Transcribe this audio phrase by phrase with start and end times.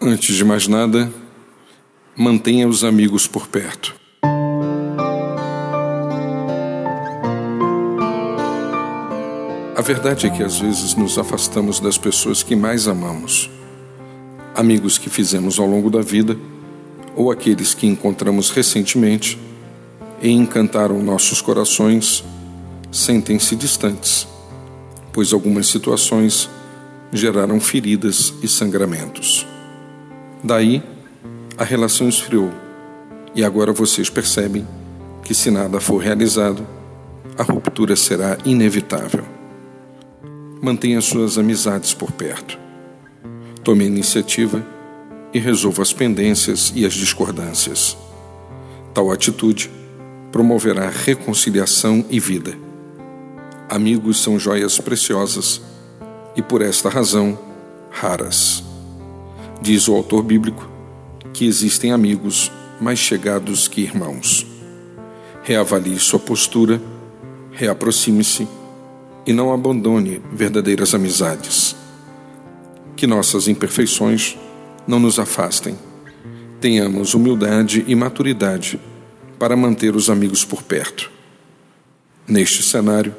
[0.00, 1.12] Antes de mais nada,
[2.16, 3.96] mantenha os amigos por perto.
[9.74, 13.50] A verdade é que às vezes nos afastamos das pessoas que mais amamos.
[14.54, 16.38] Amigos que fizemos ao longo da vida,
[17.16, 19.36] ou aqueles que encontramos recentemente
[20.22, 22.22] e encantaram nossos corações,
[22.92, 24.28] sentem-se distantes,
[25.12, 26.48] pois algumas situações
[27.12, 29.57] geraram feridas e sangramentos.
[30.42, 30.82] Daí,
[31.56, 32.50] a relação esfriou,
[33.34, 34.66] e agora vocês percebem
[35.22, 36.66] que, se nada for realizado,
[37.36, 39.24] a ruptura será inevitável.
[40.60, 42.58] Mantenha suas amizades por perto.
[43.62, 44.64] Tome a iniciativa
[45.32, 47.96] e resolva as pendências e as discordâncias.
[48.94, 49.70] Tal atitude
[50.32, 52.54] promoverá reconciliação e vida.
[53.68, 55.60] Amigos são joias preciosas
[56.34, 57.38] e, por esta razão,
[57.90, 58.67] raras.
[59.60, 60.68] Diz o autor bíblico
[61.34, 64.46] que existem amigos mais chegados que irmãos.
[65.42, 66.80] Reavalie sua postura,
[67.52, 68.46] reaproxime-se
[69.26, 71.74] e não abandone verdadeiras amizades.
[72.96, 74.38] Que nossas imperfeições
[74.86, 75.76] não nos afastem.
[76.60, 78.80] Tenhamos humildade e maturidade
[79.38, 81.10] para manter os amigos por perto.
[82.26, 83.14] Neste cenário,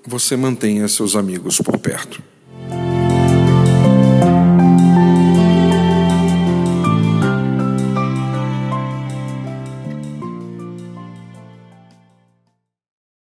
[0.06, 2.22] você mantenha seus amigos por perto.